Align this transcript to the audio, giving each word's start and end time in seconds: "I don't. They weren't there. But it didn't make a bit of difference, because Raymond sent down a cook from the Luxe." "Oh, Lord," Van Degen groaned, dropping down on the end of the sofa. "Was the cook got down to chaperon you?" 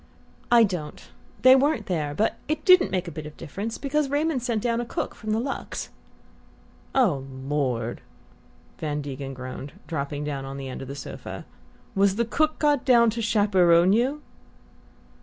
"I 0.49 0.63
don't. 0.63 1.09
They 1.43 1.55
weren't 1.55 1.85
there. 1.85 2.15
But 2.15 2.39
it 2.47 2.65
didn't 2.65 2.89
make 2.89 3.07
a 3.07 3.11
bit 3.11 3.27
of 3.27 3.37
difference, 3.37 3.77
because 3.77 4.09
Raymond 4.09 4.41
sent 4.41 4.63
down 4.63 4.81
a 4.81 4.83
cook 4.85 5.13
from 5.13 5.29
the 5.29 5.39
Luxe." 5.39 5.89
"Oh, 6.95 7.23
Lord," 7.47 8.01
Van 8.79 9.03
Degen 9.03 9.35
groaned, 9.35 9.73
dropping 9.85 10.23
down 10.23 10.43
on 10.43 10.57
the 10.57 10.69
end 10.69 10.81
of 10.81 10.87
the 10.87 10.95
sofa. 10.95 11.45
"Was 11.93 12.15
the 12.15 12.25
cook 12.25 12.57
got 12.57 12.83
down 12.83 13.11
to 13.11 13.21
chaperon 13.21 13.93
you?" 13.93 14.23